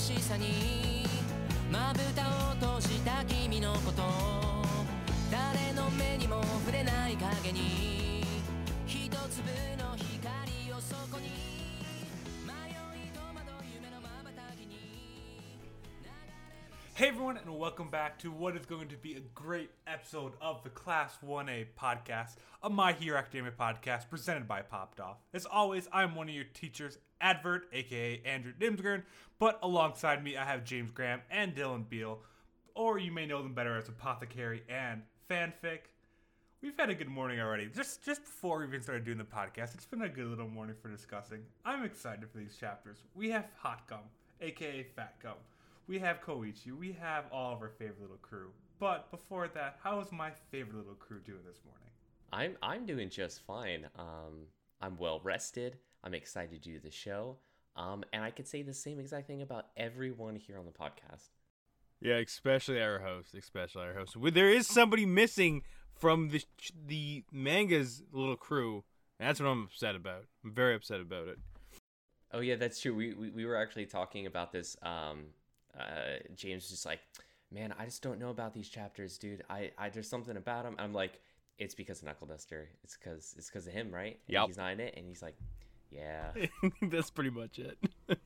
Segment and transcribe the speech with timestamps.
[0.00, 1.04] しさに
[1.70, 4.02] まぶたを閉じた君のこと
[5.30, 8.22] 誰の目にも触れない影に
[8.86, 9.48] 一粒
[9.78, 11.30] の光をそこに
[12.44, 14.76] 迷い戸惑う夢の瞬きに
[16.94, 20.62] Hey everyone, and welcome back to what is going to be a great episode of
[20.62, 25.16] the Class 1A podcast, a My Hero Academia podcast presented by Popped Off.
[25.34, 29.03] As always, I'm one of your teachers, Advert, aka Andrew Dimsgren,
[29.39, 32.19] but alongside me I have James Graham and Dylan Beal,
[32.75, 35.79] or you may know them better as Apothecary and Fanfic.
[36.61, 37.67] We've had a good morning already.
[37.73, 40.75] Just just before we even started doing the podcast, it's been a good little morning
[40.81, 41.39] for discussing.
[41.65, 42.97] I'm excited for these chapters.
[43.15, 44.01] We have Hot Gum,
[44.41, 45.37] aka Fat Gum.
[45.87, 46.71] We have Koichi.
[46.77, 48.51] We have all of our favorite little crew.
[48.79, 51.89] But before that, how is my favorite little crew doing this morning?
[52.31, 53.87] I'm I'm doing just fine.
[53.97, 54.45] Um,
[54.81, 55.77] I'm well rested.
[56.03, 57.37] I'm excited to do the show.
[57.75, 61.29] Um, and I could say the same exact thing about everyone here on the podcast.
[62.01, 64.15] Yeah, especially our host, especially our host.
[64.33, 65.63] There is somebody missing
[65.93, 66.43] from the
[66.87, 68.83] the manga's little crew.
[69.19, 70.25] That's what I'm upset about.
[70.43, 71.37] I'm very upset about it.
[72.33, 72.95] Oh yeah, that's true.
[72.95, 74.75] We we, we were actually talking about this.
[74.81, 75.25] Um,
[75.79, 76.99] uh, James was just like,
[77.51, 79.43] man, I just don't know about these chapters, dude.
[79.49, 80.75] I, I there's something about them.
[80.79, 81.21] I'm like,
[81.59, 82.69] it's because of Knuckle Duster.
[82.83, 84.19] It's because it's because of him, right?
[84.27, 84.47] Yep.
[84.47, 85.35] He's not in it, and he's like,
[85.91, 86.31] yeah.
[86.83, 87.77] that's pretty much it.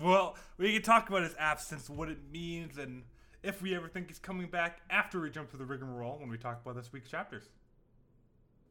[0.00, 3.04] Well, we can talk about his absence, what it means, and
[3.42, 6.36] if we ever think he's coming back after we jump to the rigmarole when we
[6.36, 7.44] talk about this week's chapters.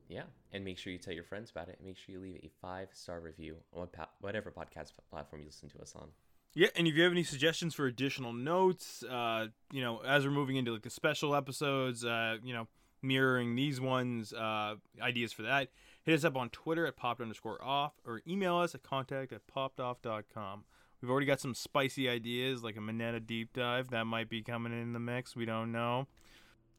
[0.09, 1.77] Yeah, and make sure you tell your friends about it.
[1.79, 3.87] And make sure you leave a five star review on
[4.19, 6.09] whatever podcast platform you listen to us on.
[6.55, 10.31] yeah, and if you have any suggestions for additional notes, uh, you know, as we're
[10.31, 12.67] moving into like the special episodes, uh, you know,
[13.01, 15.69] mirroring these ones, uh, ideas for that,
[16.03, 19.47] hit us up on Twitter at popped underscore off or email us at contact at
[19.47, 20.65] poppedoff.com.
[21.01, 24.71] We've already got some spicy ideas like a Mineta deep dive that might be coming
[24.71, 25.35] in the mix.
[25.35, 26.07] We don't know.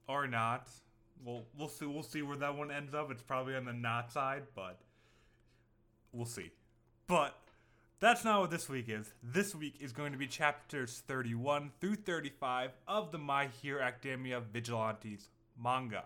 [0.08, 0.68] Or not.
[1.22, 3.10] We'll we'll see we'll see where that one ends up.
[3.10, 4.78] It's probably on the not side, but
[6.12, 6.52] we'll see.
[7.06, 7.38] But
[8.00, 9.12] that's not what this week is.
[9.22, 14.40] This week is going to be chapters 31 through 35 of the My Hero Academia
[14.40, 15.28] Vigilantes
[15.62, 16.04] manga.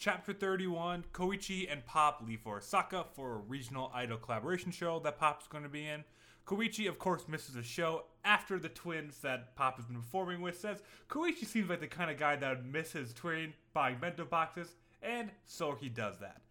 [0.00, 5.18] Chapter 31, Koichi and Pop leave for Osaka for a regional idol collaboration show that
[5.18, 6.04] Pop's going to be in.
[6.46, 10.56] Koichi, of course, misses the show after the twins that Pop has been performing with
[10.56, 14.24] says Koichi seems like the kind of guy that would miss his twin buying bento
[14.24, 16.42] boxes, and so he does that.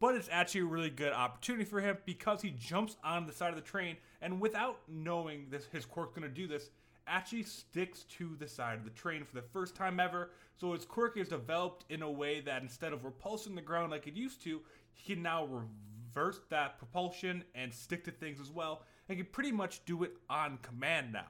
[0.00, 3.50] But it's actually a really good opportunity for him because he jumps on the side
[3.50, 6.70] of the train and without knowing this his quirk's gonna do this,
[7.06, 10.30] actually sticks to the side of the train for the first time ever.
[10.56, 14.06] So his quirk is developed in a way that instead of repulsing the ground like
[14.06, 14.60] it used to,
[14.92, 19.52] he can now reverse that propulsion and stick to things as well, and can pretty
[19.52, 21.26] much do it on command now.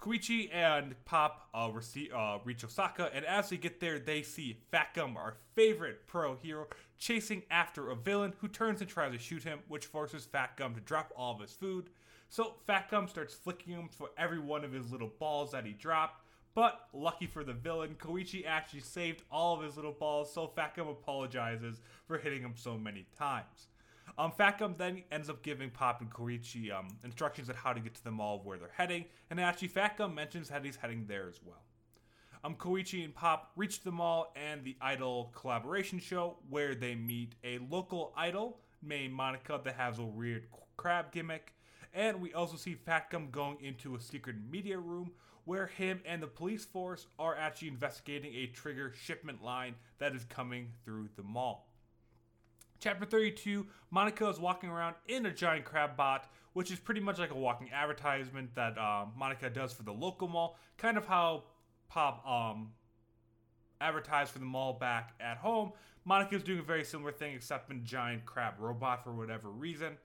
[0.00, 4.58] Koichi and Pop uh, rece- uh, reach Osaka, and as they get there, they see
[4.70, 6.66] Fat Gum, our favorite pro hero,
[6.98, 10.74] chasing after a villain who turns and tries to shoot him, which forces Fat Gum
[10.74, 11.88] to drop all of his food.
[12.28, 15.72] So Fat Gum starts flicking him for every one of his little balls that he
[15.72, 16.22] dropped.
[16.54, 20.76] But lucky for the villain, Koichi actually saved all of his little balls, so Fat
[20.76, 23.68] Gum apologizes for hitting him so many times.
[24.16, 27.80] Um, Fat Gum then ends up giving Pop and Koichi um, instructions on how to
[27.80, 31.06] get to the mall where they're heading, and actually Fat Gum mentions that he's heading
[31.08, 31.62] there as well.
[32.44, 37.34] Um, Koichi and Pop reach the mall and the Idol collaboration show where they meet
[37.42, 40.46] a local idol named Monica that has a weird
[40.76, 41.54] crab gimmick.
[41.94, 45.12] And we also see Fat Gum going into a secret media room
[45.44, 50.24] where him and the police force are actually investigating a trigger shipment line that is
[50.24, 51.68] coming through the mall.
[52.84, 57.18] Chapter 32 Monica is walking around in a giant crab bot, which is pretty much
[57.18, 60.58] like a walking advertisement that um, Monica does for the local mall.
[60.76, 61.44] Kind of how
[61.88, 62.72] Pop um,
[63.80, 65.72] advertised for the mall back at home.
[66.04, 69.96] Monica is doing a very similar thing, except in giant crab robot for whatever reason.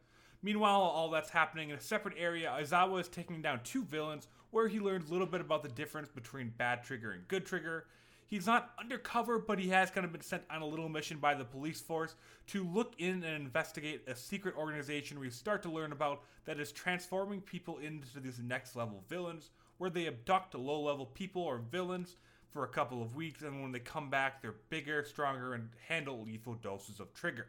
[0.41, 4.69] Meanwhile, all that's happening in a separate area, Aizawa is taking down two villains, where
[4.69, 7.87] he learns a little bit about the difference between bad trigger and good trigger.
[8.29, 11.33] He's not undercover, but he has kind of been sent on a little mission by
[11.33, 12.13] the police force
[12.47, 16.71] to look in and investigate a secret organization we start to learn about that is
[16.71, 19.49] transforming people into these next level villains,
[19.79, 22.17] where they abduct low level people or villains
[22.51, 26.23] for a couple of weeks, and when they come back, they're bigger, stronger, and handle
[26.23, 27.47] lethal doses of trigger.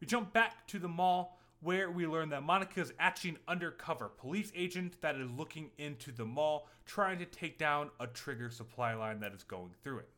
[0.00, 4.08] We jump back to the mall where we learn that Monica is actually an undercover
[4.08, 8.94] police agent that is looking into the mall, trying to take down a trigger supply
[8.94, 10.08] line that is going through it.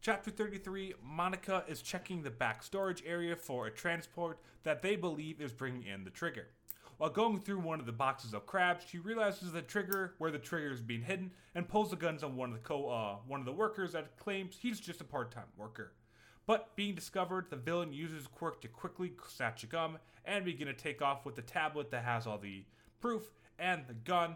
[0.00, 5.40] Chapter 33 Monica is checking the back storage area for a transport that they believe
[5.40, 6.46] is bringing in the trigger.
[6.96, 10.38] While going through one of the boxes of crabs, she realizes the trigger where the
[10.38, 13.40] trigger is being hidden and pulls the guns on one of the co uh, one
[13.40, 15.92] of the workers that claims he's just a part-time worker.
[16.48, 20.72] But being discovered, the villain uses Quirk to quickly snatch a gun and begin to
[20.72, 22.64] take off with the tablet that has all the
[23.02, 24.34] proof and the gun.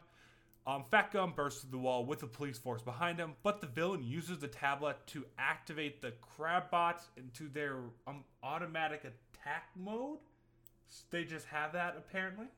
[0.66, 3.66] Um, Fat Gum bursts through the wall with the police force behind him, but the
[3.66, 10.18] villain uses the tablet to activate the crab bots into their um, automatic attack mode.
[11.10, 12.48] They just have that apparently.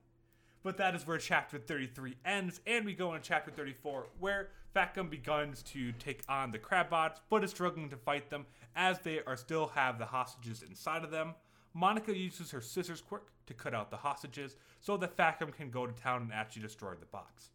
[0.65, 4.95] But that is where chapter 33 ends, and we go into chapter 34, where Fat
[4.95, 9.21] Gum begins to take on the Crabbots, but is struggling to fight them as they
[9.27, 11.35] are still have the hostages inside of them.
[11.75, 15.71] Monica uses her scissors quirk to cut out the hostages so that Fat Gum can
[15.71, 17.51] go to town and actually destroy the box.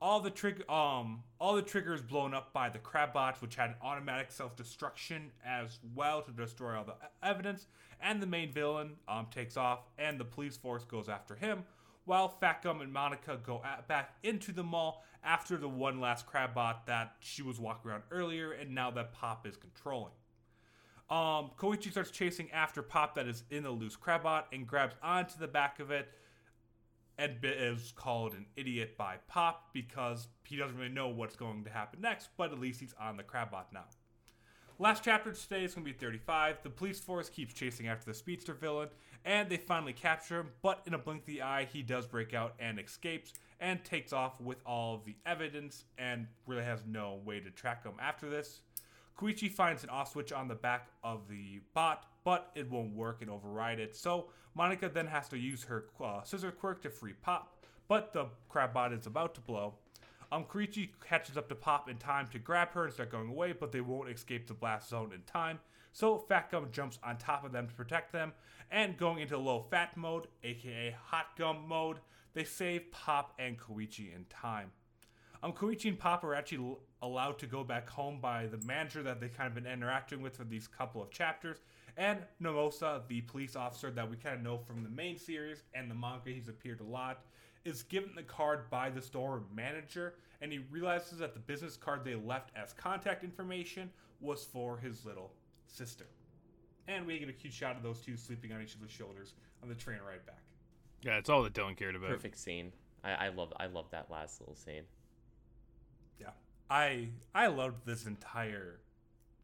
[0.00, 4.30] All the trig- um all the triggers blown up by the Crabbots, which had automatic
[4.30, 7.66] self-destruction as well to destroy all the evidence,
[8.00, 11.64] and the main villain um takes off, and the police force goes after him,
[12.06, 16.26] while Fat Gum and Monica go at, back into the mall after the one last
[16.26, 20.12] Crabbot that she was walking around earlier, and now that Pop is controlling.
[21.10, 25.38] Um, Koichi starts chasing after Pop that is in a loose Crabbot and grabs onto
[25.38, 26.08] the back of it
[27.18, 31.70] and is called an idiot by Pop because he doesn't really know what's going to
[31.70, 33.84] happen next, but at least he's on the Crabbot now.
[34.78, 36.58] Last chapter today is going to be 35.
[36.62, 38.90] The police force keeps chasing after the speedster villain,
[39.24, 42.34] and they finally capture him, but in a blink of the eye, he does break
[42.34, 47.22] out and escapes and takes off with all of the evidence and really has no
[47.24, 48.60] way to track him after this.
[49.18, 53.22] Koichi finds an off switch on the back of the bot, but it won't work
[53.22, 53.96] and override it.
[53.96, 58.26] So Monica then has to use her uh, scissor quirk to free Pop, but the
[58.50, 59.72] crab bot is about to blow.
[60.32, 63.52] Um, Koichi catches up to Pop in time to grab her and start going away,
[63.52, 65.60] but they won't escape the blast zone in time.
[65.92, 68.32] So Fat Gum jumps on top of them to protect them,
[68.70, 72.00] and going into low fat mode, aka hot gum mode,
[72.34, 74.72] they save Pop and Koichi in time.
[75.42, 79.20] Um, Koichi and Pop are actually allowed to go back home by the manager that
[79.20, 81.58] they've kind of been interacting with for these couple of chapters,
[81.96, 85.90] and Naomasa, the police officer that we kind of know from the main series and
[85.90, 87.24] the manga, he's appeared a lot,
[87.66, 92.04] is given the card by the store manager, and he realizes that the business card
[92.04, 93.90] they left as contact information
[94.20, 95.32] was for his little
[95.66, 96.06] sister.
[96.88, 99.68] And we get a cute shot of those two sleeping on each other's shoulders on
[99.68, 100.42] the train ride back.
[101.02, 102.10] Yeah, it's all that Dylan cared about.
[102.10, 102.72] Perfect scene.
[103.02, 104.84] I, I love I love that last little scene.
[106.20, 106.30] Yeah,
[106.70, 108.80] I I loved this entire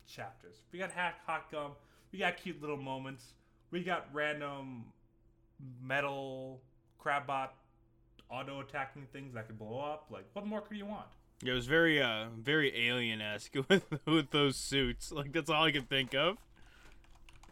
[0.07, 0.57] chapters.
[0.73, 1.73] We got hot, hot gum.
[2.13, 3.35] We got cute little moments.
[3.71, 4.85] We got random
[5.83, 6.61] metal
[6.99, 7.51] crabbot
[8.33, 10.07] auto attacking things that could blow up.
[10.11, 11.07] Like, what more could you want?
[11.43, 15.11] Yeah, it was very uh very alien esque with with those suits.
[15.13, 16.39] Like that's all I could think of.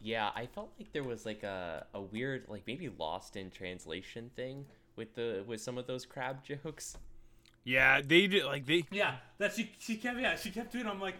[0.00, 4.30] Yeah, I felt like there was like a, a weird like maybe lost in translation
[4.34, 4.66] thing
[4.96, 6.96] with the with some of those crab jokes.
[7.64, 10.86] Yeah, they did like they Yeah, that she she kept yeah she kept doing.
[10.86, 11.16] I'm like,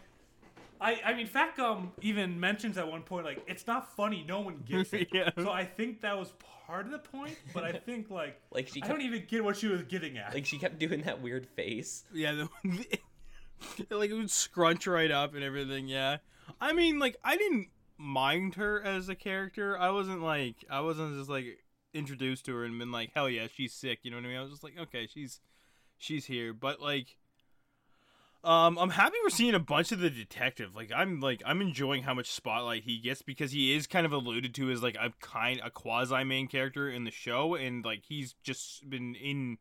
[0.81, 4.25] I I mean, Fat Gum even mentions at one point like it's not funny.
[4.27, 5.09] No one gets it.
[5.13, 5.31] Yeah.
[5.37, 6.33] So I think that was
[6.67, 7.37] part of the point.
[7.53, 10.33] But I think like Like she I don't even get what she was getting at.
[10.35, 12.05] like she kept doing that weird face.
[12.13, 12.49] yeah, the,
[13.91, 15.89] like it would scrunch right up and everything.
[15.89, 16.19] Yeah,
[16.61, 19.79] I mean, like I didn't mind her as a character.
[19.79, 21.59] I wasn't like I wasn't just like
[21.93, 23.99] introduced to her and been like, hell yeah, she's sick.
[24.03, 24.37] You know what I mean?
[24.39, 25.41] I was just like, okay, she's
[25.99, 27.17] she's here, but like.
[28.43, 30.75] Um, I'm happy we're seeing a bunch of the detective.
[30.75, 34.13] Like, I'm like I'm enjoying how much spotlight he gets because he is kind of
[34.13, 38.03] alluded to as like a kind a quasi main character in the show, and like
[38.09, 39.59] he's just been in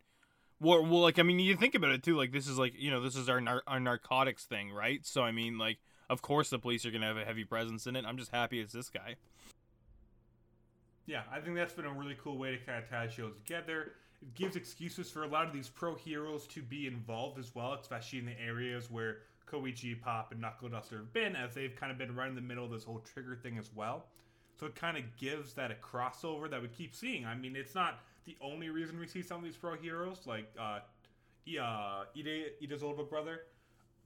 [0.62, 2.18] well, well, like I mean, you think about it too.
[2.18, 5.06] Like this is like you know this is our nar- our narcotics thing, right?
[5.06, 7.96] So I mean, like of course the police are gonna have a heavy presence in
[7.96, 8.06] it.
[8.06, 9.16] I'm just happy it's this guy.
[11.06, 13.94] Yeah, I think that's been a really cool way to kind of tie shows together.
[14.22, 17.74] It gives excuses for a lot of these pro heroes to be involved as well,
[17.74, 21.92] especially in the areas where Koichi, Pop, and Knuckle Duster have been, as they've kind
[21.92, 24.06] of been right in the middle of this whole trigger thing as well.
[24.60, 27.26] So it kind of gives that a crossover that we keep seeing.
[27.26, 30.52] I mean, it's not the only reason we see some of these pro heroes, like
[30.60, 30.80] uh,
[31.62, 33.44] uh, Iida's older brother,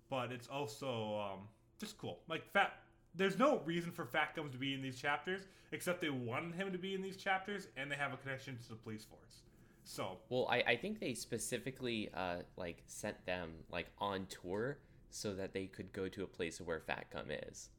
[0.10, 1.40] but it's also um,
[1.80, 2.20] just cool.
[2.30, 2.74] Like Fat,
[3.16, 5.42] there's no reason for Fat Gums to be in these chapters
[5.74, 8.70] except they wanted him to be in these chapters, and they have a connection to
[8.70, 9.42] the police force.
[9.84, 14.78] So Well, I, I think they specifically uh like sent them like on tour
[15.10, 17.70] so that they could go to a place where Fat Gum is,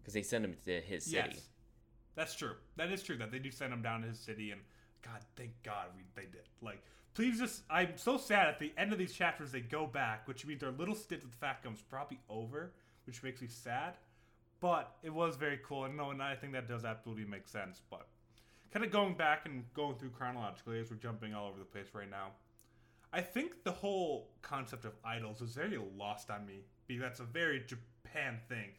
[0.00, 1.30] because they sent him to his city.
[1.32, 1.48] yes,
[2.16, 2.54] that's true.
[2.76, 4.60] That is true that they do send him down to his city, and
[5.02, 6.48] God, thank God we they did.
[6.60, 6.82] Like,
[7.14, 10.46] please just, I'm so sad at the end of these chapters they go back, which
[10.46, 12.72] means our little stint with Fat Gum's probably over,
[13.06, 13.94] which makes me sad.
[14.60, 17.82] But it was very cool, and no, and I think that does absolutely make sense.
[17.90, 18.08] But
[18.74, 21.86] kind of going back and going through chronologically as we're jumping all over the place
[21.94, 22.32] right now.
[23.12, 27.24] I think the whole concept of idols is very lost on me because that's a
[27.24, 28.70] very Japan thing.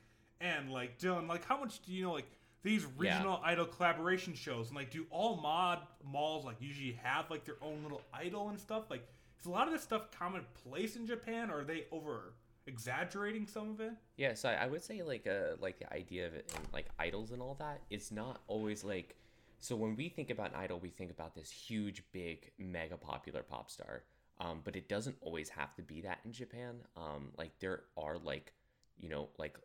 [0.41, 2.29] And like Dylan, like how much do you know like
[2.61, 7.45] these regional idol collaboration shows and like do all mod malls like usually have like
[7.45, 8.83] their own little idol and stuff?
[8.89, 9.07] Like
[9.39, 12.33] is a lot of this stuff commonplace in Japan or are they over
[12.67, 13.93] exaggerating some of it?
[14.17, 16.87] Yeah, so I, I would say like uh like the idea of it and like
[16.99, 19.15] idols and all that, it's not always like
[19.65, 23.41] so when we think about an idol, we think about this huge, big, mega popular
[23.41, 24.03] pop star.
[24.39, 26.75] Um, but it doesn't always have to be that in Japan.
[26.95, 28.53] Um, like there are like,
[28.97, 29.57] you know, like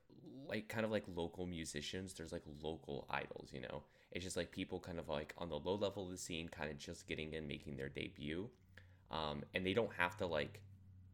[0.49, 2.15] like kind of like local musicians.
[2.15, 3.51] There's like local idols.
[3.53, 6.19] You know, it's just like people kind of like on the low level of the
[6.19, 8.49] scene, kind of just getting in, making their debut.
[9.11, 10.63] Um, and they don't have to like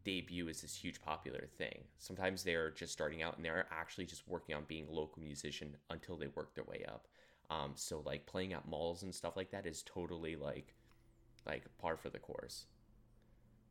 [0.05, 1.78] debut as this huge popular thing.
[1.99, 5.76] Sometimes they're just starting out and they're actually just working on being a local musician
[5.90, 7.09] until they work their way up.
[7.50, 10.75] Um, so like playing at malls and stuff like that is totally like
[11.47, 12.67] like par for the course.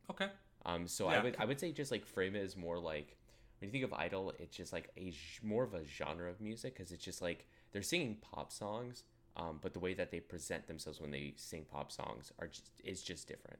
[0.09, 0.29] Okay.
[0.65, 1.19] Um, so Yeah.
[1.19, 3.17] I would I would say just like frame it as more like
[3.59, 5.13] when you think of idol, it's just like a
[5.43, 9.03] more of a genre of music because it's just like they're singing pop songs,
[9.37, 12.69] um, but the way that they present themselves when they sing pop songs are just
[12.83, 13.59] is just different.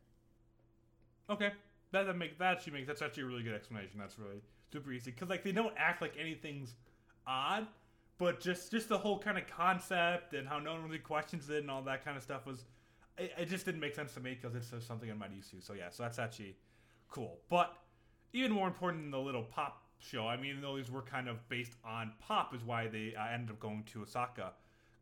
[1.29, 1.51] Okay,
[1.91, 3.99] that that make that actually makes that's actually a really good explanation.
[3.99, 4.41] That's really
[4.71, 6.75] super easy because like they don't act like anything's
[7.25, 7.67] odd,
[8.17, 11.57] but just just the whole kind of concept and how no one really questions it
[11.57, 12.65] and all that kind of stuff was
[13.17, 15.51] it, it just didn't make sense to me because it's just something I'm not used
[15.51, 15.61] to.
[15.61, 16.55] So yeah, so that's actually
[17.09, 17.39] cool.
[17.49, 17.75] But
[18.33, 21.47] even more important than the little pop show, I mean, though these were kind of
[21.49, 24.53] based on pop, is why they uh, ended up going to Osaka.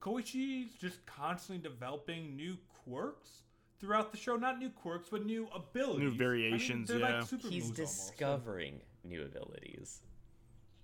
[0.01, 3.43] Koichi's just constantly developing new quirks
[3.79, 4.35] throughout the show.
[4.35, 5.99] Not new quirks, but new abilities.
[5.99, 7.19] New variations, they're yeah.
[7.19, 8.09] Like super He's moves almost.
[8.09, 10.01] discovering new abilities.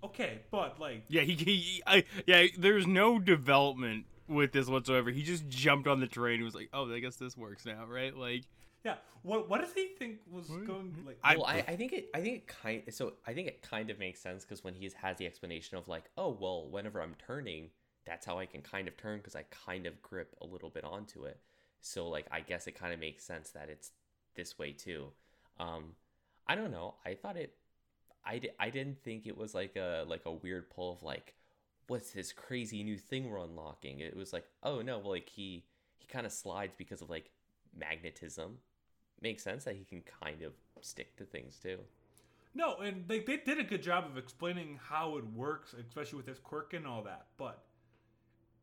[0.04, 5.10] Okay, but like, Yeah, he, he I yeah, there's no development with this whatsoever.
[5.12, 7.86] He just jumped on the train and was like, "Oh, I guess this works now,
[7.86, 8.44] right?" Like,
[8.84, 8.96] yeah.
[9.24, 11.18] What what does he think was going like?
[11.24, 12.10] I- well, I, I think it.
[12.14, 12.84] I think it kind.
[12.90, 15.88] So I think it kind of makes sense because when he has the explanation of
[15.88, 17.70] like, oh well, whenever I'm turning,
[18.06, 20.86] that's how I can kind of turn because I kind of grip a little bit
[20.86, 21.40] onto it.
[21.82, 23.92] So like, I guess it kind of makes sense that it's
[24.36, 25.08] this way too.
[25.60, 25.96] Um,
[26.48, 26.96] I don't know.
[27.06, 27.56] I thought it.
[28.26, 31.36] I, di- I didn't think it was like a like a weird pull of like,
[31.88, 34.00] what's this crazy new thing we're unlocking?
[34.00, 35.66] It was like, oh no, well, like he
[35.98, 37.32] he kind of slides because of like
[37.78, 38.58] magnetism
[39.22, 41.80] makes sense that he can kind of stick to things too.
[42.54, 46.28] No, and they, they did a good job of explaining how it works, especially with
[46.28, 47.28] his quirk and all that.
[47.38, 47.64] But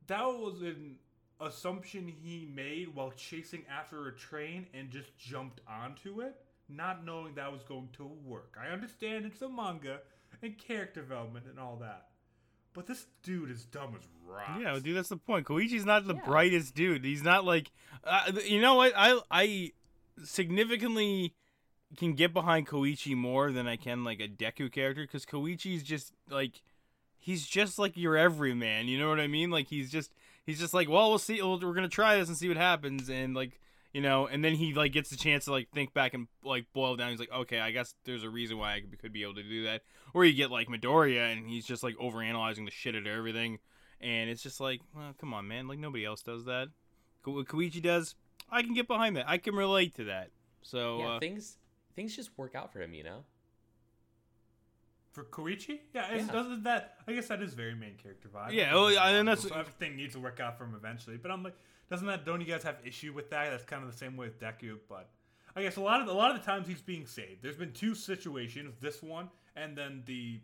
[0.08, 0.96] that was an
[1.40, 6.34] assumption he made while chasing after a train and just jumped onto it,
[6.68, 8.56] not knowing that was going to work.
[8.60, 10.00] I understand it's a manga
[10.42, 12.06] and character development and all that.
[12.72, 14.60] But this dude is dumb as rocks.
[14.60, 15.46] yeah, dude, that's the point.
[15.46, 16.24] Koichi's not the Yeah.
[16.26, 17.04] brightest dude.
[17.04, 17.70] He's not like,
[18.04, 18.92] uh, you know what?
[18.94, 19.72] I I
[20.36, 21.34] significantly
[21.96, 26.12] can get behind Koichi more than I can like a Deku character because Koichi's just
[26.28, 26.60] like
[27.18, 28.88] he's just like your everyman.
[28.88, 29.50] You know what I mean?
[29.50, 30.12] Like he's just
[30.44, 31.40] he's just like, well, we'll see.
[31.42, 33.58] We're gonna try this and see what happens, and like
[33.96, 36.66] you know, and then he like gets the chance to like think back and like
[36.74, 37.12] boil down.
[37.12, 39.42] He's like, okay, I guess there's a reason why I could- could be able to
[39.42, 39.80] do that.
[40.12, 43.58] Or you get like Midoriya, and he's just like overanalyzing the shit out of everything,
[44.02, 46.68] and it's just like, well, come on, man, like nobody else does that.
[47.22, 48.14] Ko- What Koichi does,
[48.50, 49.26] I can get behind that.
[49.30, 50.28] I can relate to that.
[50.60, 51.56] So yeah, uh, things
[51.94, 53.24] things just work out for him, you know.
[55.12, 55.78] For Koichi?
[55.94, 56.32] Yeah, it's, Yeah.
[56.32, 58.52] doesn't that I guess that is very main character vibe.
[58.52, 61.16] Yeah, well, yeah, and that's- so everything needs to work out for him eventually.
[61.16, 61.56] But I'm like,
[61.90, 63.50] doesn't that don't you guys have issue with that?
[63.50, 65.08] That's kind of the same way with Deku, but
[65.54, 67.42] I guess a lot of a lot of the times he's being saved.
[67.42, 70.40] There's been two situations, this one and then the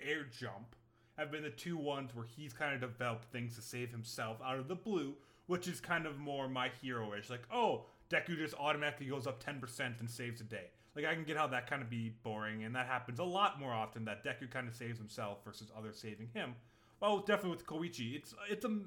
[0.00, 0.74] air jump
[1.16, 4.58] have been the two ones where he's kind of developed things to save himself out
[4.58, 5.14] of the blue,
[5.46, 7.30] which is kind of more my hero-ish.
[7.30, 10.66] Like, oh, Deku just automatically goes up 10% and saves the day.
[10.94, 13.58] Like, I can get how that kind of be boring, and that happens a lot
[13.58, 16.54] more often that Deku kind of saves himself versus others saving him.
[17.00, 18.80] Well, definitely with Koichi, it's it's a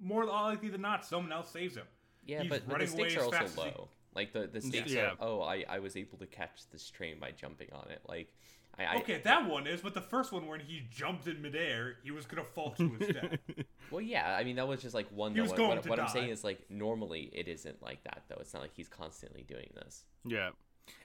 [0.00, 1.86] more likely than not someone else saves him.
[2.24, 3.88] Yeah, He's but, but the running stakes away are also fast as he- low.
[4.14, 5.10] Like the the stakes Yeah.
[5.10, 8.00] are oh I, I was able to catch this train by jumping on it.
[8.08, 8.32] Like
[8.78, 11.96] I, I Okay, that one is, but the first one when he jumped in midair,
[12.02, 13.38] he was gonna fall to his death.
[13.90, 15.32] well yeah I mean that was just like one.
[15.32, 15.42] He though.
[15.42, 18.22] was What, going what, to what I'm saying is like normally it isn't like that
[18.28, 18.38] though.
[18.40, 20.04] It's not like he's constantly doing this.
[20.24, 20.50] Yeah,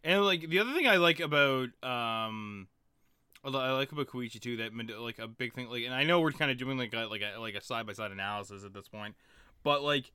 [0.06, 2.68] and like the other thing I like about um,
[3.44, 6.20] Li- I like about Koichi too that like a big thing like, and I know
[6.20, 8.74] we're kind of doing like a like a like a side by side analysis at
[8.74, 9.16] this point,
[9.64, 10.12] but like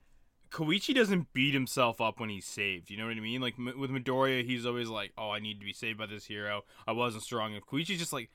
[0.50, 2.88] Koichi doesn't beat himself up when he's saved.
[2.90, 3.40] You know what I mean?
[3.40, 6.26] Like M- with Midoriya, he's always like, "Oh, I need to be saved by this
[6.26, 6.62] hero.
[6.86, 8.30] I wasn't strong." And Koichi's just like,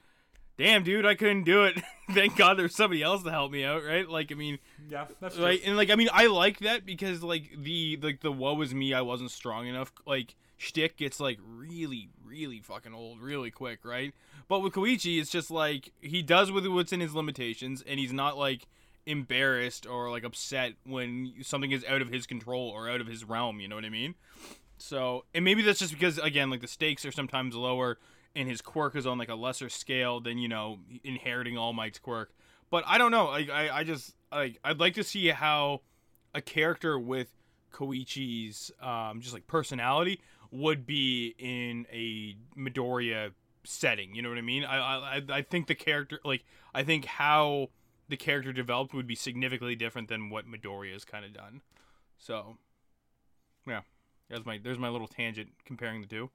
[0.58, 1.82] damn, dude, I couldn't do it.
[2.12, 4.08] Thank God there's somebody else to help me out, right?
[4.08, 5.46] Like, I mean, Yeah, that's true.
[5.46, 8.94] and like, I mean, I like that because like the like the woe is me,
[8.94, 9.94] I wasn't strong enough.
[10.06, 14.14] Like, shtick gets like really, really fucking old really quick, right?
[14.48, 18.14] But with Koichi, it's just like he does with what's in his limitations, and he's
[18.14, 18.68] not like
[19.08, 23.26] embarrassed or like upset when something is out of his control or out of his
[23.26, 23.60] realm.
[23.60, 24.14] You know what I mean?
[24.78, 27.98] So, and maybe that's just because again, like the stakes are sometimes lower,
[28.36, 32.00] and his quirk is on like a lesser scale than you know inheriting All Might's
[32.00, 32.32] quirk.
[32.70, 33.26] But I don't know.
[33.26, 35.82] Like I, I just like I'd like to see how
[36.36, 37.30] a character with
[37.74, 40.20] Koichi's um, just like personality
[40.52, 43.32] would be in a Midoriya
[43.64, 44.16] setting.
[44.16, 44.64] You know what I mean?
[44.66, 46.44] I, I I think the character like
[46.74, 47.70] I think how
[48.10, 51.62] the character developed would be significantly different than what Midoriya has kind of done.
[52.18, 52.58] So,
[53.68, 53.82] yeah,
[54.30, 56.30] there's my there's my little tangent comparing the two.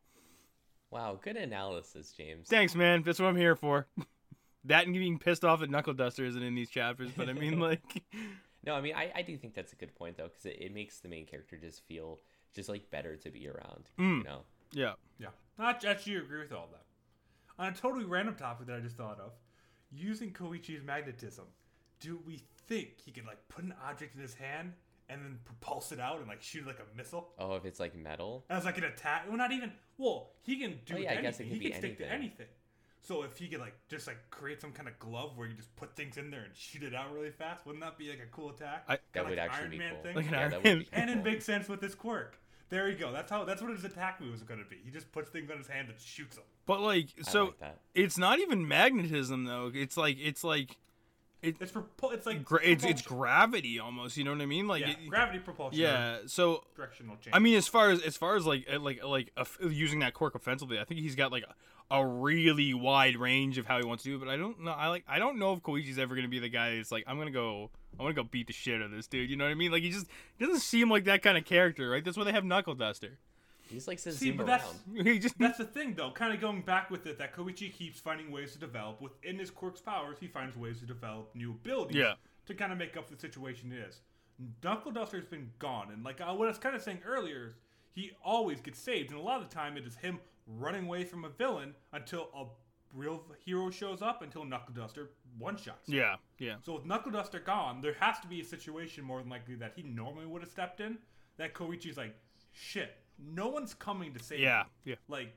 [0.90, 2.48] Wow, good analysis, James.
[2.48, 3.02] Thanks, man.
[3.02, 3.86] That's what I'm here for.
[4.64, 7.58] that and being pissed off at Knuckle Duster isn't in these chapters, but I mean,
[7.60, 8.02] like,
[8.64, 10.74] No, I mean I, I do think that's a good point though, because it, it
[10.74, 12.20] makes the main character just feel
[12.56, 13.84] just like better to be around.
[13.98, 14.18] Mm.
[14.18, 14.40] You know.
[14.72, 16.82] yeah, Yeah, I actually agree with all that.
[17.62, 19.32] On a totally random topic that I just thought of,
[19.92, 21.44] using Koichi's magnetism,
[22.00, 24.72] do we think he could like put an object in his hand
[25.08, 27.78] and then propulse it out and like shoot it like a missile Oh, if it's
[27.78, 28.44] like metal.
[28.50, 29.24] as like an attack?
[29.28, 29.72] Well, not even.
[29.98, 31.22] Well, he can do Oh, yeah, I anything.
[31.22, 32.20] guess it could he be can stick to anything.
[32.28, 32.46] anything.
[33.02, 35.74] So if he could like just like create some kind of glove where you just
[35.76, 38.26] put things in there and shoot it out really fast, wouldn't that be like a
[38.34, 38.84] cool attack?
[38.88, 40.02] I- That Kinda would actually Iron be Man cool.
[40.02, 40.16] thing.
[40.16, 40.76] Like an yeah, Iron that Man.
[40.78, 41.22] would be and it cool.
[41.24, 42.36] makes sense with his quirk.
[42.68, 43.12] There you go.
[43.12, 43.44] That's how.
[43.44, 44.76] That's what his attack move is going to be.
[44.84, 46.44] He just puts things on his hand and shoots them.
[46.66, 49.70] but like, so like it's not even magnetism though.
[49.72, 50.76] It's like it's like
[51.42, 51.84] It's for.
[52.12, 54.16] It's like gra- it's it's gravity almost.
[54.16, 54.66] You know what I mean?
[54.66, 55.78] Like, yeah, it- gravity propulsion.
[55.80, 56.18] yeah.
[56.26, 57.34] So directional change.
[57.36, 60.14] I mean, as far as as far as like uh, like like uh, using that
[60.14, 61.44] quirk offensively, I think he's got like
[61.90, 64.18] a, a really wide range of how he wants to do it.
[64.18, 64.72] But I don't know.
[64.72, 67.18] I like I don't know if Koichi's ever gonna be the guy that's like I'm
[67.18, 67.70] gonna go.
[67.98, 69.30] I want to go beat the shit out of this dude.
[69.30, 69.70] You know what I mean?
[69.72, 70.06] Like he just
[70.38, 72.04] he doesn't seem like that kind of character, right?
[72.04, 73.18] That's why they have Knuckle Duster.
[73.68, 75.06] He's like says See, zoom but that's around.
[75.06, 76.10] he just that's the thing though.
[76.10, 79.50] Kind of going back with it, that Koichi keeps finding ways to develop within his
[79.50, 80.18] quirk's powers.
[80.20, 81.96] He finds ways to develop new abilities.
[81.96, 82.14] Yeah.
[82.46, 84.00] To kind of make up for the situation it is.
[84.62, 87.54] Knuckle Duster's been gone, and like uh, what I was kind of saying earlier, is
[87.92, 91.04] he always gets saved, and a lot of the time it is him running away
[91.04, 92.44] from a villain until a
[92.94, 95.88] real hero shows up, until Knuckle Duster one shots.
[95.88, 99.28] yeah yeah So with Knuckle Duster gone, there has to be a situation more than
[99.28, 100.98] likely that he normally would have stepped in.
[101.36, 102.14] That Koichi's like,
[102.52, 104.92] shit, no one's coming to save yeah me.
[104.92, 104.96] yeah.
[105.08, 105.34] Like,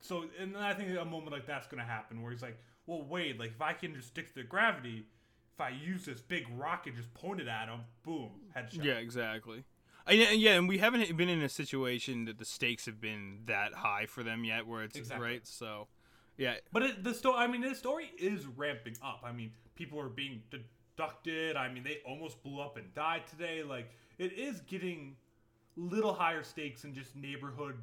[0.00, 3.02] so, and then I think a moment like that's gonna happen where he's like, well,
[3.02, 5.06] wait, like if I can just stick to the gravity,
[5.54, 8.84] if I use this big rock and just point it at him, boom, headshot.
[8.84, 9.64] Yeah, exactly.
[10.06, 13.40] And, and yeah, and we haven't been in a situation that the stakes have been
[13.46, 15.24] that high for them yet, where it's Exactly.
[15.24, 15.46] right.
[15.46, 15.86] So,
[16.36, 19.20] yeah, But it, the story, I mean, the story is ramping up.
[19.24, 21.56] I mean, people are being deducted.
[21.56, 23.62] I mean, they almost blew up and died today.
[23.62, 25.14] Like, it is getting
[25.76, 27.76] little higher stakes than just neighborhood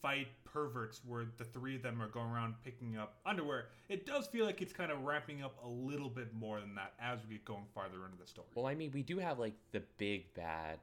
[0.00, 3.66] fight perverts where the three of them are going around picking up underwear.
[3.88, 6.92] It does feel like it's kind of ramping up a little bit more than that
[7.00, 8.46] as we get going farther into the story.
[8.54, 10.78] Well, I mean, we do have like the big bad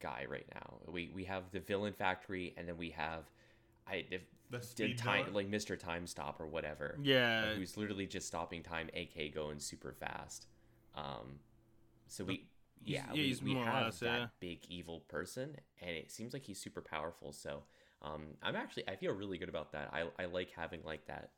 [0.00, 0.74] guy right now.
[0.86, 3.24] We we have the villain factory, and then we have
[3.88, 5.34] I if, The did speed time villain?
[5.34, 5.78] like Mr.
[5.78, 6.96] Time Stop or whatever.
[7.02, 10.46] yeah, like, who's literally just stopping time, aka going super fast.
[10.94, 11.40] Um,
[12.06, 12.46] so we
[12.84, 14.26] yeah we, he's we have less, that yeah.
[14.40, 17.32] big evil person, and it seems like he's super powerful.
[17.32, 17.62] So
[18.02, 19.90] um, I'm actually I feel really good about that.
[19.92, 21.30] I I like having like that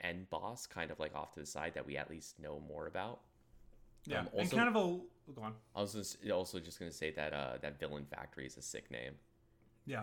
[0.00, 2.86] end boss kind of like off to the side that we at least know more
[2.86, 3.20] about.
[4.04, 5.54] yeah, um, and also- kind of a go on.
[5.74, 8.90] I was just, also just gonna say that uh, that villain factory is a sick
[8.90, 9.14] name.
[9.86, 10.02] Yeah,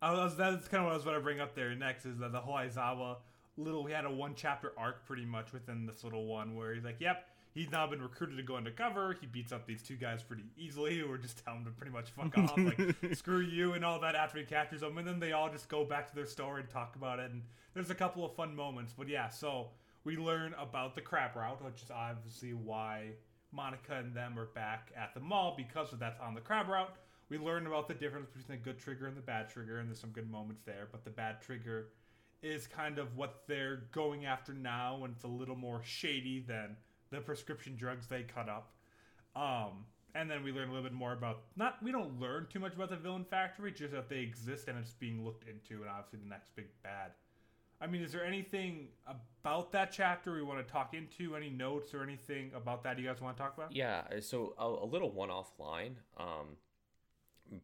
[0.00, 2.18] I was, that's kind of what I was going to bring up there next is
[2.18, 3.16] that the whole Aizawa
[3.56, 3.82] little.
[3.82, 7.00] We had a one chapter arc pretty much within this little one where he's like,
[7.00, 9.16] "Yep, he's now been recruited to go undercover.
[9.18, 11.92] He beats up these two guys pretty easily, who are just telling him to pretty
[11.92, 14.98] much fuck off, like screw you and all that after he captures them.
[14.98, 17.30] And then they all just go back to their story and talk about it.
[17.30, 19.28] And there's a couple of fun moments, but yeah.
[19.28, 19.68] So
[20.02, 23.12] we learn about the crab route, which is obviously why
[23.52, 26.94] Monica and them are back at the mall because of that's on the crab route.
[27.30, 29.98] We learn about the difference between the good trigger and the bad trigger, and there's
[29.98, 30.88] some good moments there.
[30.92, 31.88] But the bad trigger
[32.42, 36.76] is kind of what they're going after now, and it's a little more shady than
[37.14, 38.72] the prescription drugs they cut up.
[39.36, 42.60] Um, and then we learn a little bit more about not we don't learn too
[42.60, 45.90] much about the villain factory, just that they exist and it's being looked into, and
[45.90, 47.12] obviously the next big bad.
[47.80, 51.34] I mean, is there anything about that chapter we want to talk into?
[51.34, 53.72] Any notes or anything about that you guys want to talk about?
[53.72, 56.56] Yeah, uh, so a, a little one-off line, um,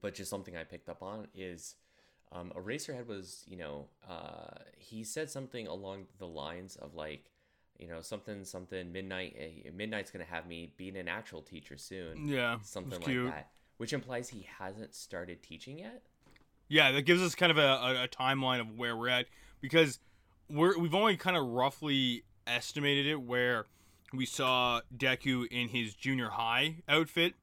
[0.00, 1.76] but just something I picked up on is
[2.32, 7.30] um, Eraserhead was, you know, uh, he said something along the lines of like,
[7.80, 9.34] you know, something something midnight.
[9.38, 12.28] eh, Midnight's gonna have me being an actual teacher soon.
[12.28, 13.50] Yeah, something like that.
[13.78, 16.02] Which implies he hasn't started teaching yet.
[16.68, 19.26] Yeah, that gives us kind of a, a, a timeline of where we're at
[19.60, 19.98] because
[20.48, 23.66] we're we've only kind of roughly estimated it where
[24.12, 27.34] we saw Deku in his junior high outfit,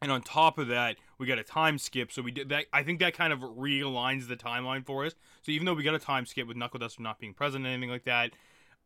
[0.00, 2.12] and on top of that, we got a time skip.
[2.12, 2.66] So we did that.
[2.72, 5.14] I think that kind of realigns the timeline for us.
[5.42, 7.72] So even though we got a time skip with Knuckle Duster not being present and
[7.74, 8.32] anything like that,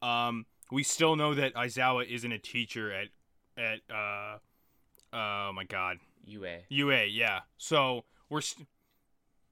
[0.00, 3.08] um, we still know that Aizawa isn't a teacher at
[3.56, 4.38] at uh,
[5.12, 6.58] oh my god, UA.
[6.68, 7.04] UA.
[7.06, 7.40] Yeah.
[7.58, 8.40] So we're.
[8.40, 8.66] St-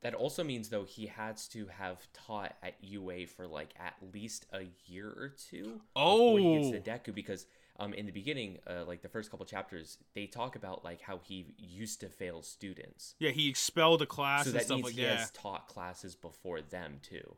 [0.02, 4.46] That also means though he has to have taught at UA for like at least
[4.52, 6.72] a year or two before he gets Oh.
[6.72, 7.46] to Deku because
[7.78, 11.20] um in the beginning uh, like the first couple chapters they talk about like how
[11.22, 13.14] he used to fail students.
[13.18, 15.18] Yeah, he expelled a class so and that stuff means like he that.
[15.18, 17.36] has taught classes before them too.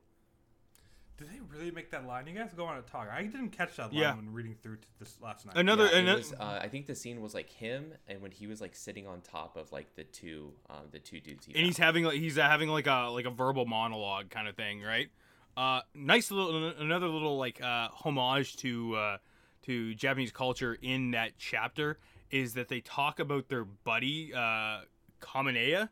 [1.23, 2.27] Did they really make that line?
[2.27, 3.09] You guys go on a talk.
[3.11, 4.15] I didn't catch that line Yeah.
[4.17, 5.57] when reading through to this last night.
[5.57, 8.31] Another- Yeah, it ano- was, uh, I think the scene was like him and when
[8.31, 11.55] he was like sitting on top of like the two um the two dudes he
[11.55, 11.87] and he's found.
[11.87, 15.09] having like he's having like a like a verbal monologue kind of thing, right?
[15.57, 19.19] Uh, nice little another little like uh, homage to uh,
[19.63, 21.99] to Japanese culture in that chapter
[22.31, 24.81] is that they talk about their buddy uh,
[25.21, 25.91] Kaminea,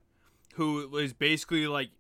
[0.54, 1.90] who is basically like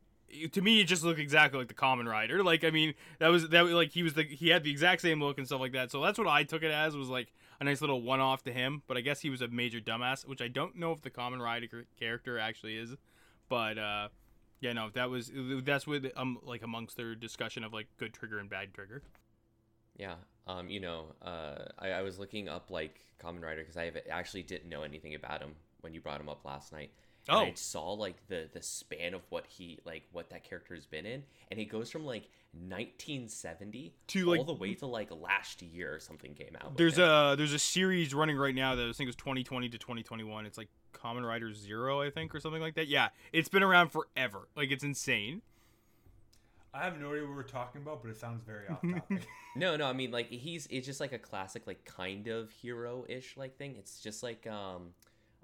[0.52, 2.42] to me it just looked exactly like the Kamen Rider.
[2.42, 5.22] Like I mean that was that like he was the he had the exact same
[5.22, 5.90] look and stuff like that.
[5.90, 8.52] So that's what I took it as was like a nice little one off to
[8.52, 8.82] him.
[8.86, 11.40] But I guess he was a major dumbass, which I don't know if the Kamen
[11.40, 12.96] Rider character actually is.
[13.48, 14.08] But uh,
[14.60, 15.30] yeah, no, that was
[15.64, 19.02] that's with um like amongst their discussion of like good trigger and bad trigger.
[19.96, 20.14] Yeah.
[20.46, 24.42] Um, you know, uh, I, I was looking up like Kamen Rider because I actually
[24.42, 26.90] didn't know anything about him when you brought him up last night.
[27.28, 27.40] And Oh.
[27.42, 31.06] I saw like the the span of what he like what that character has been
[31.06, 35.62] in, and it goes from like 1970 To, like all the way to like last
[35.62, 36.76] year or something came out.
[36.76, 40.46] There's a there's a series running right now that I think was 2020 to 2021.
[40.46, 42.88] It's like Kamen Rider Zero, I think, or something like that.
[42.88, 44.48] Yeah, it's been around forever.
[44.56, 45.42] Like it's insane.
[46.72, 49.26] I have no idea what we're talking about, but it sounds very off topic.
[49.56, 53.04] No, no, I mean like he's it's just like a classic like kind of hero
[53.08, 53.76] ish like thing.
[53.78, 54.94] It's just like um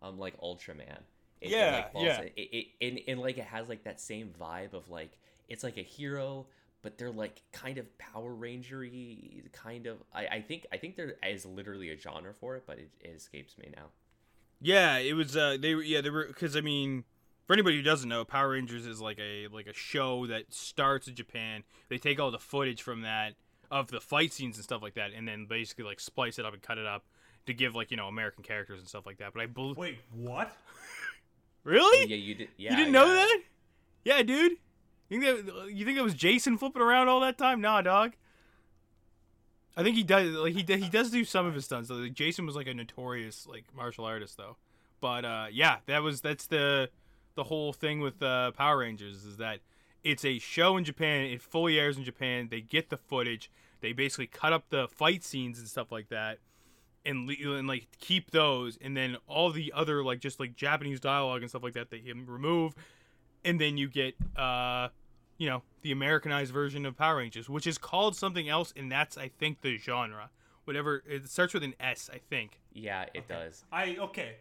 [0.03, 1.01] um like Ultraman.
[1.41, 2.21] It, Yeah, like, falls- yeah.
[2.21, 5.19] It, it, and, and like it has like that same vibe of like
[5.49, 6.47] it's like a hero,
[6.83, 9.99] but they're like kind of Power Rangery kind of.
[10.15, 13.11] I, I think I think there is literally a genre for it, but it, it
[13.17, 13.87] escapes me now.
[14.61, 15.37] Yeah, it was.
[15.37, 15.83] Uh, they were.
[15.83, 16.27] Yeah, they were.
[16.27, 17.05] Because I mean,
[17.47, 21.09] for anybody who doesn't know, Power Rangers is like a like a show that starts
[21.09, 21.63] in Japan.
[21.89, 23.35] They take all the footage from that
[23.71, 26.55] of the fight scenes and stuff like that, and then basically like splice it up
[26.55, 27.05] and cut it up
[27.47, 29.33] to give like you know American characters and stuff like that.
[29.35, 29.77] But I believe.
[29.77, 30.57] Wait, what?
[31.67, 32.05] Really?
[32.05, 32.49] Oh, yeah, you did.
[32.57, 33.15] Yeah, you didn't know yeah.
[33.15, 33.41] that?
[34.05, 34.53] Yeah, dude.
[35.09, 37.61] You think that you think that was Jason flipping around all that time?
[37.61, 38.13] Nah, dog.
[39.77, 40.31] I think he does.
[40.31, 41.91] Like he he does do some of his stunts.
[41.91, 44.57] Like, Jason was like a notorious like martial artist though.
[45.01, 46.89] But uh, yeah, that was that's the
[47.35, 49.59] the whole thing with uh, Power Rangers is that
[50.05, 51.25] it's a show in Japan.
[51.25, 52.47] It fully airs in Japan.
[52.49, 53.51] They get the footage.
[53.81, 56.39] They basically cut up the fight scenes and stuff like that,
[57.07, 61.41] and, and like keep those, and then all the other like just like Japanese dialogue
[61.41, 62.75] and stuff like that they him remove,
[63.45, 64.89] and then you get uh,
[65.39, 69.17] you know, the Americanized version of Power Rangers, which is called something else, and that's
[69.19, 70.31] I think the genre.
[70.65, 72.61] Whatever it starts with an S, I think.
[72.73, 73.65] Yeah, it does.
[73.71, 74.37] I okay.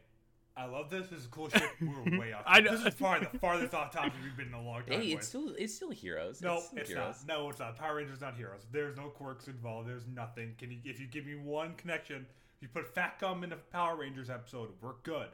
[0.58, 1.08] I love this.
[1.08, 1.62] This is cool shit.
[1.82, 2.44] We're way off.
[2.48, 2.72] I know.
[2.72, 5.02] This is far the farthest off topic we've been in a long time.
[5.02, 5.14] Hey, boys.
[5.18, 6.42] it's still it's still heroes.
[6.42, 7.24] No, still it's heroes.
[7.28, 7.38] not.
[7.38, 7.78] No, it's not.
[7.78, 8.62] Power Rangers not heroes.
[8.72, 9.90] There's no quirks involved.
[9.90, 10.56] There's nothing.
[10.58, 10.78] Can you?
[10.86, 12.26] If you give me one connection, if
[12.62, 15.28] you put Fat Gum in a Power Rangers episode, we're good.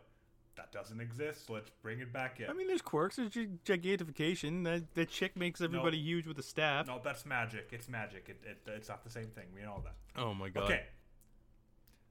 [0.57, 1.47] That doesn't exist.
[1.47, 2.49] So let's bring it back in.
[2.49, 3.15] I mean, there's quirks.
[3.15, 4.63] There's gigantification.
[4.65, 6.87] That that chick makes everybody huge with a staff.
[6.87, 7.69] no, that's magic.
[7.71, 8.25] It's magic.
[8.27, 9.45] It, it, it's not the same thing.
[9.55, 9.95] We know that.
[10.21, 10.63] Oh my god.
[10.63, 10.83] Okay.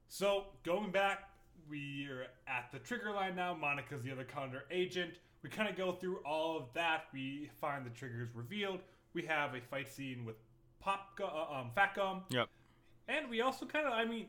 [0.07, 1.29] So going back,
[1.69, 3.53] we are at the trigger line now.
[3.53, 5.11] Monica's the other Condor agent.
[5.43, 7.05] We kind of go through all of that.
[7.13, 8.79] We find the triggers revealed.
[9.13, 10.35] We have a fight scene with
[10.79, 12.49] Pop Gu- uh, um, Fat Gum, Yep.
[13.07, 13.93] and we also kind of.
[13.93, 14.27] I mean,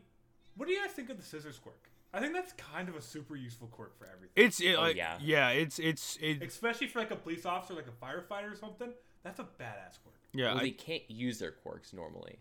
[0.57, 1.89] what do you guys think of the scissors quirk?
[2.15, 4.97] I think that's kind of a super useful quirk for everything, It's it, Oh, like,
[4.97, 5.17] yeah.
[5.23, 5.49] yeah.
[5.51, 6.43] It's it's it.
[6.43, 8.93] especially for like a police officer, like a firefighter or something.
[9.23, 10.17] That's a badass quirk.
[10.35, 10.49] Yeah.
[10.53, 12.39] Well, I- they can't use their quirks normally.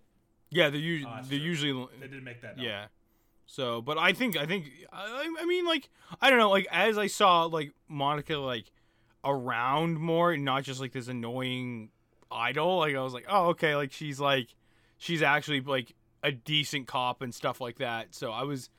[0.50, 0.70] yeah.
[0.70, 1.48] They're usually Oh, they're true.
[1.48, 2.52] usually They did make that.
[2.52, 2.58] up.
[2.58, 2.88] Yeah.
[3.46, 5.90] So, but I think I think I, I mean like
[6.22, 8.66] I don't know like as I saw like Monica like
[9.24, 11.90] around more, not just like this annoying
[12.32, 12.80] idol.
[12.80, 14.56] Like I was like, oh okay, like she's like
[14.98, 18.14] she's actually like a decent cop and stuff like that.
[18.16, 18.70] So I was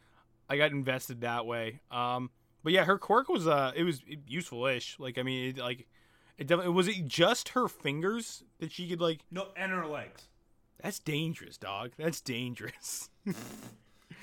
[0.49, 1.81] I got invested that way.
[1.91, 2.31] Um,
[2.63, 4.97] but yeah, her quirk was uh it was useful-ish.
[4.99, 5.87] Like I mean it, like
[6.39, 10.29] it definitely was it just her fingers that she could like No, and her legs.
[10.83, 11.93] That's dangerous, dog.
[11.97, 13.09] That's dangerous.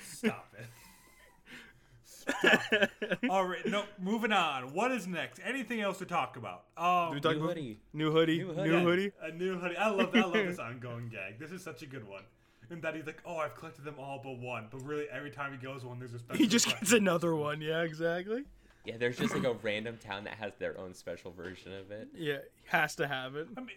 [0.04, 0.66] Stop it.
[2.04, 2.90] Stop it.
[3.30, 4.74] All right, no, moving on.
[4.74, 5.40] What is next?
[5.44, 6.64] Anything else to talk about?
[6.76, 7.80] Um, we talk New about hoodie.
[7.94, 8.84] new hoodie, New new hoodie.
[8.84, 9.12] hoodie.
[9.22, 9.76] A new hoodie.
[9.76, 11.38] I love I love this ongoing gag.
[11.38, 12.22] This is such a good one.
[12.70, 14.68] And that he's like, oh, I've collected them all but one.
[14.70, 16.38] But really, every time he goes one, there's a special.
[16.38, 16.84] He just collection.
[16.84, 17.60] gets another one.
[17.60, 18.44] Yeah, exactly.
[18.84, 22.08] Yeah, there's just like a random town that has their own special version of it.
[22.14, 23.48] Yeah, has to have it.
[23.56, 23.76] I mean,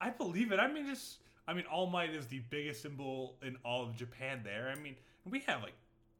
[0.00, 0.60] I believe it.
[0.60, 4.40] I mean, just I mean, All Might is the biggest symbol in all of Japan.
[4.44, 5.74] There, I mean, we have like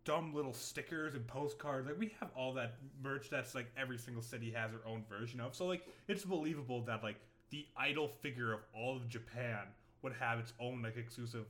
[0.04, 1.86] dumb little stickers and postcards.
[1.86, 5.40] Like we have all that merch that's like every single city has their own version
[5.40, 5.54] of.
[5.54, 7.16] So like, it's believable that like
[7.50, 9.60] the idol figure of all of Japan
[10.02, 11.46] would have its own like exclusive.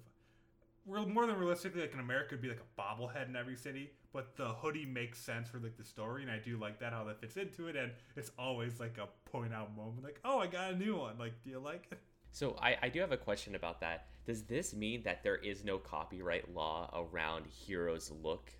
[0.86, 3.90] Real, more than realistically, like in America, it'd be like a bobblehead in every city.
[4.12, 7.04] But the hoodie makes sense for like the story, and I do like that how
[7.04, 7.76] that fits into it.
[7.76, 11.18] And it's always like a point out moment, like, oh, I got a new one.
[11.18, 11.98] Like, do you like it?
[12.32, 14.06] So I, I do have a question about that.
[14.26, 18.52] Does this mean that there is no copyright law around Hero's look?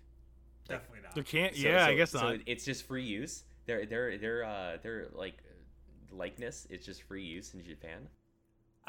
[0.67, 1.15] Definitely not.
[1.15, 1.55] There can't.
[1.55, 2.35] So- yeah, I guess so not.
[2.37, 3.43] So it's just free use.
[3.67, 5.43] Their their their uh their like
[6.11, 8.07] likeness It's just free use in Japan.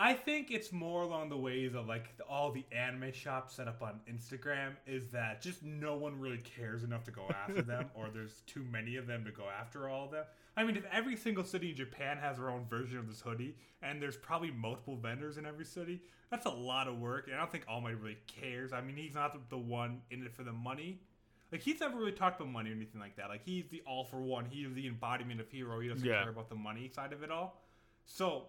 [0.00, 3.82] I think it's more along the ways of like all the anime shops set up
[3.82, 8.08] on Instagram is that just no one really cares enough to go after them, or
[8.12, 10.24] there's too many of them to go after all of them.
[10.56, 13.56] I mean, if every single city in Japan has their own version of this hoodie,
[13.82, 17.26] and there's probably multiple vendors in every city, that's a lot of work.
[17.26, 18.72] And I don't think All Might really cares.
[18.72, 21.00] I mean, he's not the, the one in it for the money.
[21.50, 23.30] Like he's never really talked about money or anything like that.
[23.30, 24.44] Like he's the all for one.
[24.48, 25.80] He's the embodiment of hero.
[25.80, 26.20] He doesn't Yeah.
[26.22, 27.62] care about the money side of it all.
[28.04, 28.44] So,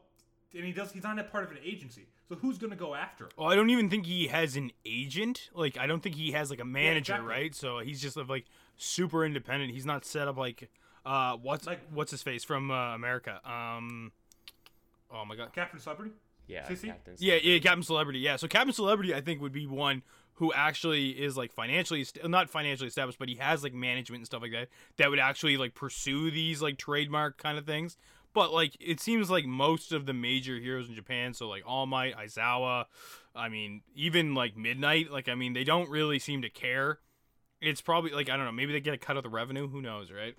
[0.55, 0.91] and he does.
[0.91, 2.07] He's not a part of an agency.
[2.27, 3.31] So who's gonna go after him?
[3.37, 5.49] Well, I don't even think he has an agent.
[5.53, 7.27] Like, I don't think he has like a manager, exactly.
[7.29, 7.55] right?
[7.55, 8.45] So he's just like
[8.77, 9.71] super independent.
[9.73, 10.69] He's not set up like,
[11.05, 13.39] uh, what's Like- what's his face from uh, America?
[13.49, 14.11] Um,
[15.11, 15.53] oh my god.
[15.53, 16.13] Captain Celebrity?
[16.47, 16.87] Yeah, Sissy?
[16.87, 18.19] Captain Yeah, yeah, Captain Celebrity.
[18.19, 20.01] Yeah, so Captain Celebrity, I think, would be one
[20.35, 24.25] who actually is like financially, st- not financially established, but he has like management and
[24.25, 27.97] stuff like that that would actually like pursue these like trademark kind of things.
[28.33, 31.85] But like, it seems like most of the major heroes in Japan, so like All
[31.85, 32.85] Might, Aizawa,
[33.35, 36.99] I mean, even like Midnight, like I mean, they don't really seem to care.
[37.61, 39.67] It's probably like I don't know, maybe they get a cut of the revenue.
[39.67, 40.35] Who knows, right?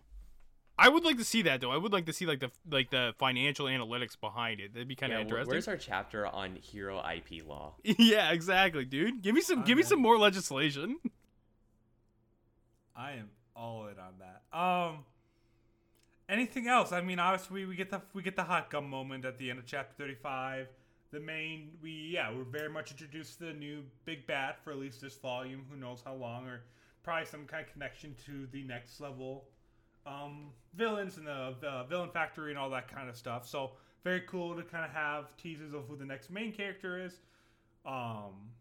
[0.79, 1.70] I would like to see that though.
[1.70, 4.72] I would like to see like the like the financial analytics behind it.
[4.72, 5.50] That'd be kind of Yeah, interesting.
[5.50, 7.74] where's our chapter on hero IP law?
[7.85, 9.20] Yeah, exactly, dude.
[9.20, 10.96] Give me some give me some more legislation.
[12.96, 14.59] I am all in on that.
[14.59, 15.05] Um,
[16.31, 16.93] anything else?
[16.93, 19.59] I mean, obviously we get the we get the hot gum moment at the end
[19.59, 20.69] of chapter thirty-five.
[21.11, 24.79] The main we yeah we're very much introduced to the new big bad for at
[24.79, 25.66] least this volume.
[25.69, 26.62] Who knows how long or
[27.03, 29.45] probably some kind of connection to the next level
[30.07, 33.49] um, villains and the, the villain factory and all that kind of stuff.
[33.49, 33.73] So
[34.05, 37.21] very cool to kind of have teasers of who the next main character is.
[37.85, 38.53] Um,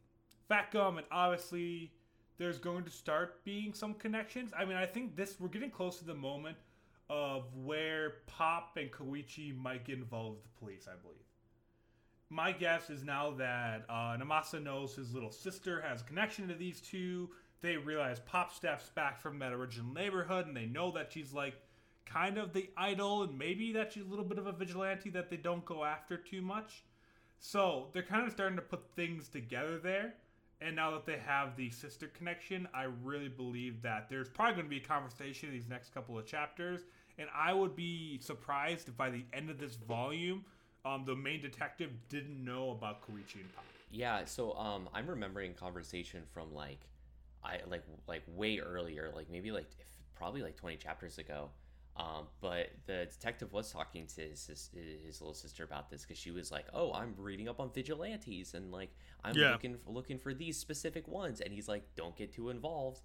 [0.48, 1.92] Fat Gum and obviously
[2.38, 4.52] there's going to start being some connections.
[4.58, 6.58] I mean, I think this we're getting close to the moment
[7.10, 10.88] of where Pop and Koichi might get involved with the police.
[10.88, 11.18] I believe.
[12.30, 16.54] My guess is now that uh, Naomasa knows his little sister has a connection to
[16.54, 17.30] these two.
[17.62, 21.56] They realize Pop steps back from that original neighborhood, and they know that she's like
[22.06, 25.30] kind of the idol, and maybe that she's a little bit of a vigilante that
[25.30, 26.84] they don't go after too much.
[27.40, 30.14] So they're kind of starting to put things together there.
[30.62, 34.66] And now that they have the sister connection, I really believe that there's probably going
[34.66, 36.82] to be a conversation in these next couple of chapters.
[37.20, 40.46] And I would be surprised if by the end of this volume,
[40.86, 43.66] um, the main detective didn't know about Koichi and Pop.
[43.92, 46.80] Yeah, so um, I'm remembering conversation from like,
[47.44, 51.50] I like like way earlier, like maybe like if, probably like 20 chapters ago.
[51.98, 54.70] Um, but the detective was talking to his sis-
[55.06, 58.54] his little sister about this because she was like, "Oh, I'm reading up on vigilantes
[58.54, 58.92] and like
[59.26, 59.52] I'm Yeah.
[59.54, 63.02] looking for, looking for these specific ones." And he's like, "Don't get too involved."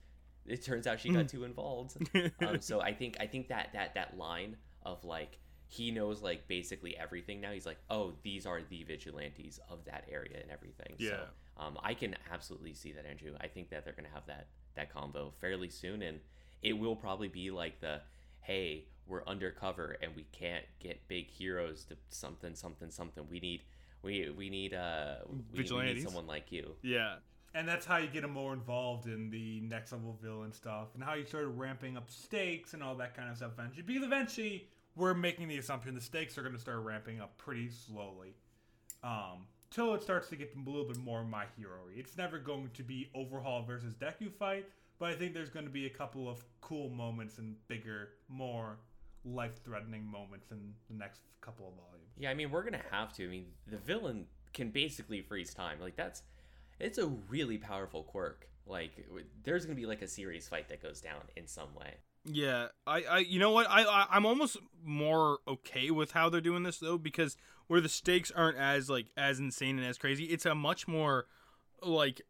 [0.47, 1.97] It turns out she got too involved.
[2.47, 6.47] um, so I think I think that that that line of like he knows like
[6.47, 7.51] basically everything now.
[7.53, 10.95] He's like, oh, these are the vigilantes of that area and everything.
[10.99, 11.11] Yeah.
[11.11, 13.33] So um, I can absolutely see that, Andrew.
[13.41, 16.21] I think that they're gonna have that that combo fairly soon, and
[16.63, 18.01] it will probably be like the
[18.41, 23.27] hey, we're undercover and we can't get big heroes to something something something.
[23.31, 23.63] We need
[24.03, 25.17] we we need uh
[25.53, 26.75] we, we need someone like you.
[26.83, 27.17] Yeah.
[27.55, 31.03] And that's how you get them more involved in the next level villain stuff, and
[31.05, 33.83] how you started ramping up stakes and all that kind of stuff eventually.
[33.83, 37.71] Because eventually, we're making the assumption the stakes are going to start ramping up pretty
[37.71, 38.35] slowly,
[39.05, 41.81] um, till it starts to get a little bit more my hero.
[41.95, 44.67] It's never going to be Overhaul versus Deku fight,
[44.99, 48.79] but I think there's going to be a couple of cool moments and bigger, more
[49.25, 52.11] life-threatening moments in the next couple of volumes.
[52.19, 53.25] Yeah, I mean we're gonna have to.
[53.25, 55.81] I mean the villain can basically freeze time.
[55.81, 56.23] Like that's
[56.81, 58.49] it's a really powerful quirk.
[58.67, 58.93] Like
[59.43, 61.95] there's gonna be like a serious fight that goes down in some way.
[62.27, 63.69] Yeah, I, I, you know what?
[63.69, 67.89] I, I, I'm almost more okay with how they're doing this though, because where the
[67.89, 71.27] stakes aren't as like as insane and as crazy, it's a much more,
[71.83, 72.23] like,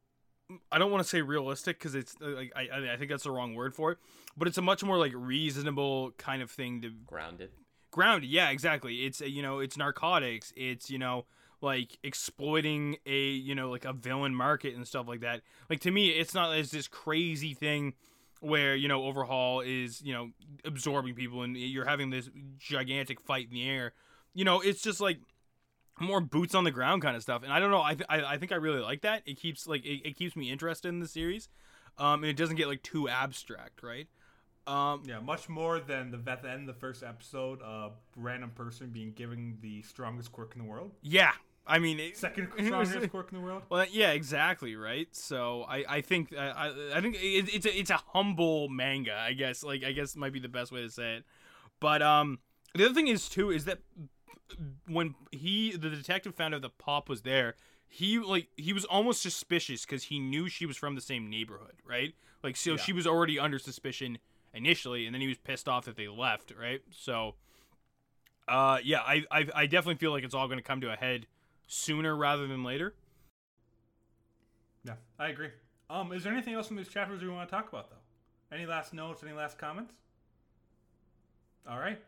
[0.72, 3.22] I don't want to say realistic because it's uh, like I, I I think that's
[3.22, 3.98] the wrong word for it,
[4.36, 7.50] but it's a much more like reasonable kind of thing to Grounded.
[7.92, 8.28] grounded.
[8.28, 9.06] Yeah, exactly.
[9.06, 10.52] It's uh, you know, it's narcotics.
[10.56, 11.26] It's you know,
[11.64, 15.40] like exploiting a you know like a villain market and stuff like that.
[15.68, 17.94] Like to me, it's not as this crazy thing
[18.40, 20.30] where you know overhaul is you know
[20.64, 23.92] absorbing people and you're having this gigantic fight in the air.
[24.34, 25.18] You know, it's just like
[25.98, 27.42] more boots on the ground kind of stuff.
[27.42, 27.82] And I don't know.
[27.82, 29.22] I th- I, I think I really like that.
[29.26, 31.48] It keeps like it, it keeps me interested in the series.
[31.96, 34.08] Um, and it doesn't get like too abstract, right?
[34.66, 38.50] Um, Yeah, much more than the at the end of the first episode, a random
[38.50, 41.32] person being given the strongest quirk in the world, yeah.
[41.66, 43.62] I mean, it, second strongest quirk in the world.
[43.70, 45.08] Well, yeah, exactly, right.
[45.12, 49.14] So I, I think I, I- I think it, it's a it's a humble manga.
[49.14, 51.24] I guess like I guess might be the best way to say it.
[51.80, 52.38] But um,
[52.74, 53.78] the other thing is too is that
[54.88, 57.54] when he the detective found out that Pop was there,
[57.88, 61.76] he like he was almost suspicious because he knew she was from the same neighborhood,
[61.88, 62.14] right?
[62.42, 62.76] Like so Yeah.
[62.76, 64.18] she was already under suspicion
[64.52, 66.82] initially, and then he was pissed off that they left, right?
[66.90, 67.36] So.
[68.46, 70.96] Uh yeah, I, I I definitely feel like it's all going to come to a
[70.96, 71.26] head
[71.66, 72.94] sooner rather than later.
[74.84, 75.50] Yeah, I agree.
[75.88, 77.96] Um, is there anything else from these chapters we want to talk about though?
[78.54, 79.22] Any last notes?
[79.22, 79.94] Any last comments?
[81.68, 81.98] All right.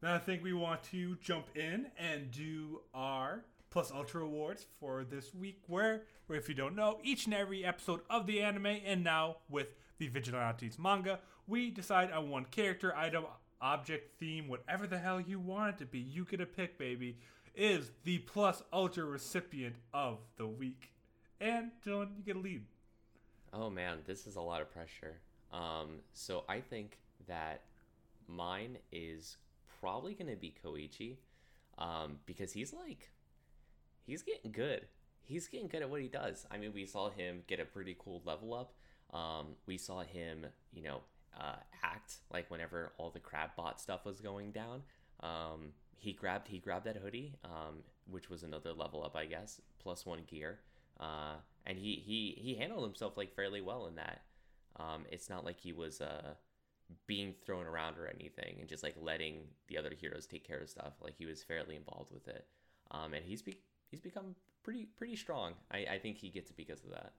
[0.00, 5.04] Then I think we want to jump in and do our Plus Ultra Awards for
[5.04, 8.66] this week, where, where if you don't know, each and every episode of the anime,
[8.66, 13.24] and now with the Vigilantes manga, we decide on one character, item,
[13.60, 15.98] object, theme, whatever the hell you want it to be.
[15.98, 17.18] You get a pick, baby.
[17.58, 20.92] Is the Plus Ultra recipient of the week.
[21.40, 22.62] And Dylan, you get a lead.
[23.52, 25.16] Oh man, this is a lot of pressure.
[25.52, 27.62] Um, so I think that
[28.28, 29.38] mine is
[29.80, 31.16] probably gonna be Koichi,
[31.78, 33.10] um, because he's like,
[34.06, 34.86] he's getting good.
[35.24, 36.46] He's getting good at what he does.
[36.52, 38.72] I mean, we saw him get a pretty cool level up.
[39.12, 41.00] Um, we saw him, you know,
[41.36, 44.82] uh, act like whenever all the crab bot stuff was going down.
[45.20, 49.60] Um, he grabbed he grabbed that hoodie, um, which was another level up, I guess,
[49.78, 50.60] plus one gear.
[50.98, 51.34] Uh,
[51.66, 54.22] and he, he he handled himself like fairly well in that.
[54.76, 56.34] Um, it's not like he was uh,
[57.06, 60.70] being thrown around or anything, and just like letting the other heroes take care of
[60.70, 60.94] stuff.
[61.02, 62.46] Like he was fairly involved with it,
[62.92, 65.54] um, and he's be- he's become pretty pretty strong.
[65.70, 67.12] I, I think he gets it because of that.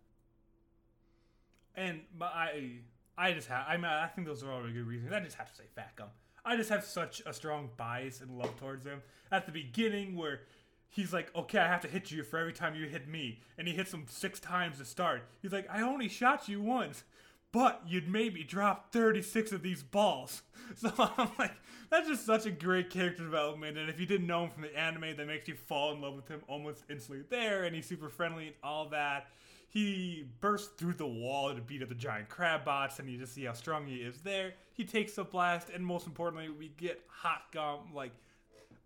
[1.75, 2.71] And my, I,
[3.17, 3.65] I just have.
[3.67, 5.11] I mean, I think those are all really good reasons.
[5.11, 6.07] I just have to say Fat Gum.
[6.45, 9.01] I just have such a strong bias and love towards him.
[9.31, 10.41] At the beginning, where
[10.89, 13.67] he's like, "Okay, I have to hit you for every time you hit me," and
[13.67, 15.23] he hits him six times to start.
[15.41, 17.03] He's like, "I only shot you once."
[17.51, 20.41] But you'd made me drop 36 of these balls.
[20.75, 21.53] So I'm like,
[21.89, 23.75] that's just such a great character development.
[23.75, 26.13] And if you didn't know him from the anime, that makes you fall in love
[26.13, 27.63] with him almost instantly there.
[27.63, 29.29] And he's super friendly and all that.
[29.71, 33.35] He bursts through the wall to beat up the giant crab bots, and you just
[33.35, 34.53] see how strong he is there.
[34.73, 37.93] He takes a blast, and most importantly, we get hot gum.
[37.93, 38.11] Like,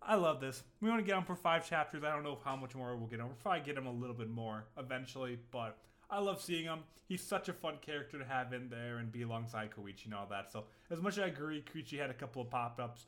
[0.02, 0.62] I love this.
[0.82, 2.04] We want to get him for five chapters.
[2.04, 3.26] I don't know how much more we'll get him.
[3.26, 5.78] We'll probably get him a little bit more eventually, but
[6.10, 6.80] I love seeing him.
[7.08, 10.26] He's such a fun character to have in there and be alongside Koichi and all
[10.26, 10.52] that.
[10.52, 13.06] So, as much as I agree, Koichi had a couple of pop ups.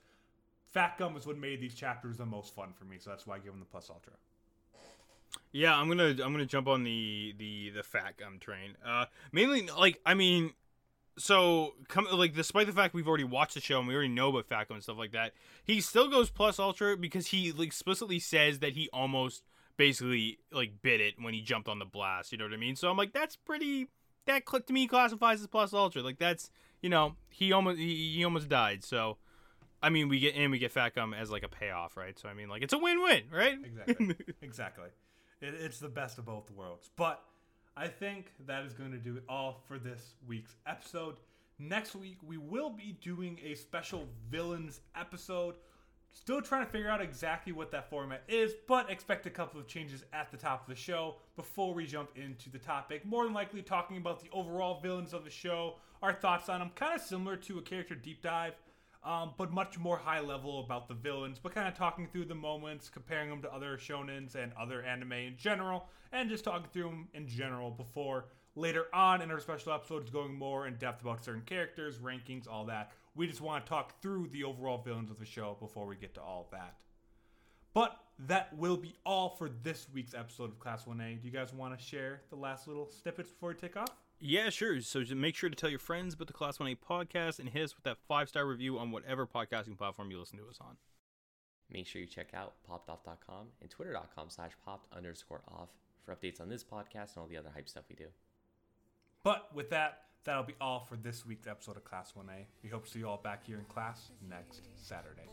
[0.72, 3.36] Fat Gum is what made these chapters the most fun for me, so that's why
[3.36, 4.14] I give him the plus ultra.
[5.52, 8.76] Yeah, I'm gonna I'm gonna jump on the the the fat gum train.
[8.84, 10.52] Uh, mainly like I mean,
[11.18, 14.28] so come like despite the fact we've already watched the show and we already know
[14.28, 15.32] about fat gum and stuff like that,
[15.64, 19.42] he still goes plus ultra because he like, explicitly says that he almost
[19.76, 22.32] basically like bit it when he jumped on the blast.
[22.32, 22.76] You know what I mean?
[22.76, 23.88] So I'm like, that's pretty.
[24.26, 26.02] That to me classifies as plus ultra.
[26.02, 26.50] Like that's
[26.82, 28.84] you know he almost he, he almost died.
[28.84, 29.18] So.
[29.82, 32.18] I mean, we get and we get Fat Gum as like a payoff, right?
[32.18, 33.58] So I mean, like it's a win-win, right?
[33.62, 34.16] Exactly.
[34.42, 34.88] exactly.
[35.40, 36.90] It, it's the best of both worlds.
[36.96, 37.22] But
[37.76, 41.16] I think that is going to do it all for this week's episode.
[41.58, 45.56] Next week, we will be doing a special villains episode.
[46.12, 49.66] Still trying to figure out exactly what that format is, but expect a couple of
[49.66, 53.04] changes at the top of the show before we jump into the topic.
[53.04, 56.70] More than likely, talking about the overall villains of the show, our thoughts on them,
[56.74, 58.54] kind of similar to a character deep dive
[59.06, 62.34] um, but much more high level about the villains, but kind of talking through the
[62.34, 66.90] moments, comparing them to other shonens and other anime in general, and just talking through
[66.90, 68.26] them in general before
[68.56, 72.64] later on in our special episodes going more in depth about certain characters, rankings, all
[72.64, 72.90] that.
[73.14, 76.14] We just want to talk through the overall villains of the show before we get
[76.14, 76.74] to all that.
[77.74, 77.96] But
[78.26, 81.20] that will be all for this week's episode of Class 1A.
[81.20, 83.90] Do you guys want to share the last little snippets before we take off?
[84.18, 84.80] Yeah, sure.
[84.80, 87.62] So just make sure to tell your friends about the Class 1A podcast and hit
[87.64, 90.76] us with that five star review on whatever podcasting platform you listen to us on.
[91.70, 95.68] Make sure you check out poppedoff.com and twitter.com slash popped underscore off
[96.04, 98.06] for updates on this podcast and all the other hype stuff we do.
[99.24, 102.44] But with that, that'll be all for this week's episode of Class 1A.
[102.62, 105.28] We hope to see you all back here in class next Saturday.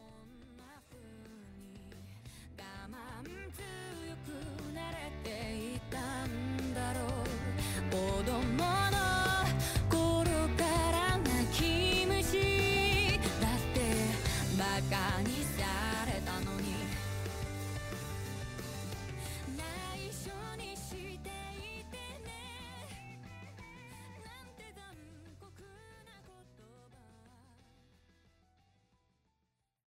[4.92, 5.30] れて
[5.76, 7.24] いたんだろう。
[7.92, 8.34] 子供
[8.92, 9.13] の